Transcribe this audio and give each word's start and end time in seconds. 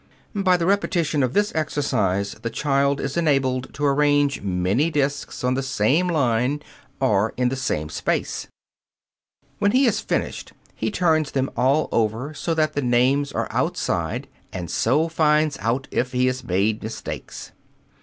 By 0.35 0.57
the 0.57 0.65
repetition 0.65 1.21
of 1.21 1.33
this 1.33 1.53
exercise 1.53 2.31
the 2.41 2.49
child 2.49 2.99
is 2.99 3.17
enabled 3.17 3.71
to 3.75 3.85
arrange 3.85 4.41
many 4.41 4.89
discs 4.89 5.43
on 5.43 5.53
the 5.53 5.61
same 5.61 6.07
line 6.07 6.63
or 6.99 7.35
in 7.37 7.49
the 7.49 7.55
same 7.55 7.87
space. 7.87 8.47
When 9.59 9.73
he 9.73 9.85
has 9.85 9.99
finished, 9.99 10.53
he 10.73 10.89
turns 10.89 11.29
them 11.33 11.51
all 11.55 11.87
over 11.91 12.33
so 12.33 12.55
that 12.55 12.73
the 12.73 12.81
names 12.81 13.31
are 13.31 13.47
outside, 13.51 14.27
and 14.51 14.71
so 14.71 15.07
finds 15.07 15.59
out 15.59 15.87
if 15.91 16.13
he 16.13 16.25
has 16.25 16.43
made 16.43 16.81
mistakes. 16.81 17.51